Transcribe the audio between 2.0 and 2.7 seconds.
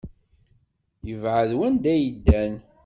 ddan.